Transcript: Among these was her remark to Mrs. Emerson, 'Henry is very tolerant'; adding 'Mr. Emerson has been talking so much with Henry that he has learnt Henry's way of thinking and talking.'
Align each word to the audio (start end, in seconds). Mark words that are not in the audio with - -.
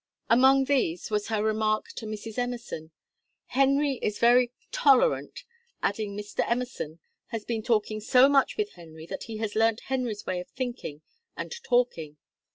Among 0.31 0.63
these 0.65 1.11
was 1.11 1.27
her 1.27 1.43
remark 1.43 1.89
to 1.97 2.07
Mrs. 2.07 2.39
Emerson, 2.39 2.89
'Henry 3.49 3.99
is 4.01 4.17
very 4.17 4.51
tolerant'; 4.71 5.43
adding 5.83 6.17
'Mr. 6.17 6.43
Emerson 6.49 6.99
has 7.27 7.45
been 7.45 7.61
talking 7.61 7.99
so 8.01 8.27
much 8.27 8.57
with 8.57 8.71
Henry 8.71 9.05
that 9.05 9.25
he 9.25 9.37
has 9.37 9.53
learnt 9.55 9.81
Henry's 9.81 10.25
way 10.25 10.39
of 10.39 10.49
thinking 10.49 11.03
and 11.37 11.51
talking.' 11.61 12.17